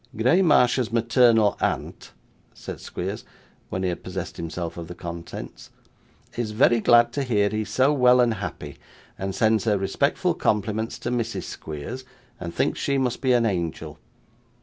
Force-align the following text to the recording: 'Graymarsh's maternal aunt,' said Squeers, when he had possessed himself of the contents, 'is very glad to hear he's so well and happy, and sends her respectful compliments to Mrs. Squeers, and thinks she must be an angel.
'Graymarsh's 0.15 0.91
maternal 0.91 1.55
aunt,' 1.61 2.11
said 2.55 2.81
Squeers, 2.81 3.23
when 3.69 3.83
he 3.83 3.89
had 3.89 4.01
possessed 4.03 4.37
himself 4.37 4.75
of 4.75 4.87
the 4.87 4.95
contents, 4.95 5.69
'is 6.35 6.49
very 6.53 6.79
glad 6.79 7.13
to 7.13 7.21
hear 7.21 7.49
he's 7.49 7.69
so 7.69 7.93
well 7.93 8.19
and 8.19 8.33
happy, 8.33 8.79
and 9.19 9.35
sends 9.35 9.65
her 9.65 9.77
respectful 9.77 10.33
compliments 10.33 10.97
to 10.97 11.11
Mrs. 11.11 11.43
Squeers, 11.43 12.03
and 12.39 12.51
thinks 12.51 12.79
she 12.79 12.97
must 12.97 13.21
be 13.21 13.33
an 13.33 13.45
angel. 13.45 13.99